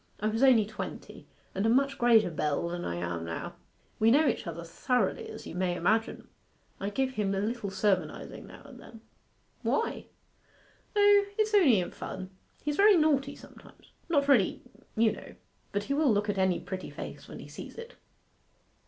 I 0.19 0.29
was 0.29 0.41
only 0.41 0.65
twenty, 0.65 1.27
and 1.53 1.63
a 1.63 1.69
much 1.69 1.99
greater 1.99 2.31
belle 2.31 2.69
than 2.69 2.83
I 2.83 2.95
am 2.95 3.23
now. 3.23 3.53
We 3.99 4.09
know 4.09 4.27
each 4.27 4.47
other 4.47 4.63
thoroughly, 4.63 5.27
as 5.29 5.45
you 5.45 5.53
may 5.53 5.75
imagine. 5.75 6.27
I 6.79 6.89
give 6.89 7.11
him 7.11 7.35
a 7.35 7.39
little 7.39 7.69
sermonizing 7.69 8.47
now 8.47 8.63
and 8.63 8.79
then.' 8.79 9.01
'Why?' 9.61 10.07
'O, 10.95 11.25
it's 11.37 11.53
only 11.53 11.79
in 11.79 11.91
fun. 11.91 12.31
He's 12.63 12.77
very 12.77 12.97
naughty 12.97 13.35
sometimes 13.35 13.91
not 14.09 14.27
really, 14.27 14.63
you 14.97 15.11
know 15.11 15.35
but 15.71 15.83
he 15.83 15.93
will 15.93 16.11
look 16.11 16.29
at 16.29 16.39
any 16.39 16.59
pretty 16.59 16.89
face 16.89 17.27
when 17.27 17.37
he 17.37 17.47
sees 17.47 17.75
it. 17.75 17.93